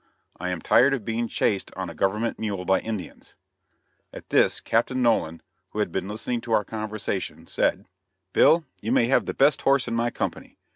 I 0.39 0.49
am 0.49 0.61
tired 0.63 0.95
of 0.95 1.05
being 1.05 1.27
chased 1.27 1.71
on 1.75 1.87
a 1.87 1.93
government 1.93 2.39
mule 2.39 2.65
by 2.65 2.79
Indians." 2.79 3.35
At 4.11 4.31
this 4.31 4.59
Captain 4.59 4.99
Nolan, 5.03 5.43
who 5.73 5.77
had 5.77 5.91
been 5.91 6.07
listening 6.07 6.41
to 6.41 6.53
our 6.53 6.63
conversation, 6.65 7.45
said: 7.45 7.85
"Bill, 8.33 8.65
you 8.81 8.91
may 8.91 9.05
have 9.09 9.27
the 9.27 9.35
best 9.35 9.61
horse 9.61 9.87
in 9.87 9.93
my 9.93 10.09
company. 10.09 10.57